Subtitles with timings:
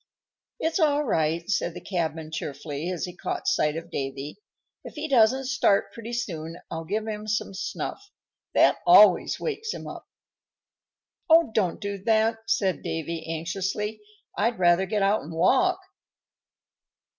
[0.59, 4.37] "It's all right," said the cabman, cheerfully, as he caught sight of Davy.
[4.83, 8.09] "If he doesn't start pretty soon I'll give him some snuff.
[8.55, 10.07] That always wakes him up."
[11.29, 11.51] "Oh!
[11.53, 14.01] don't do that," said Davy, anxiously.
[14.35, 15.79] "I'd rather get out and walk."